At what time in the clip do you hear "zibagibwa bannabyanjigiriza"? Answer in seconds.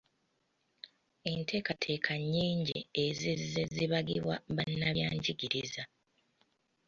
3.75-5.83